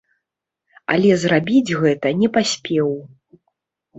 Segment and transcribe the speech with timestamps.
[0.93, 2.89] Але зрабіць гэта не паспеў.